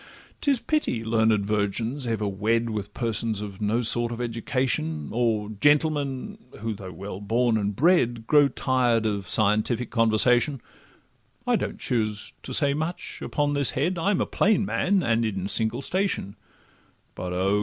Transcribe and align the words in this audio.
'Tis 0.41 0.59
pity 0.59 1.03
learned 1.03 1.45
virgins 1.45 2.07
ever 2.07 2.27
wed 2.27 2.71
With 2.71 2.91
persons 2.95 3.39
of 3.39 3.61
no 3.61 3.83
sort 3.83 4.11
of 4.11 4.19
education, 4.19 5.09
Or 5.11 5.49
gentlemen, 5.49 6.39
who, 6.61 6.73
though 6.73 6.91
well 6.91 7.21
born 7.21 7.55
and 7.55 7.75
bred, 7.75 8.25
Grow 8.25 8.47
tired 8.47 9.05
of 9.05 9.29
scientific 9.29 9.91
conversation: 9.91 10.59
I 11.45 11.55
don't 11.55 11.77
choose 11.77 12.33
to 12.41 12.51
say 12.51 12.73
much 12.73 13.21
upon 13.21 13.53
this 13.53 13.69
head, 13.77 13.99
I'm 13.99 14.21
a 14.21 14.25
plain 14.25 14.65
man, 14.65 15.03
and 15.03 15.23
in 15.23 15.45
a 15.45 15.47
single 15.47 15.83
station, 15.83 16.35
But—Oh! 17.13 17.59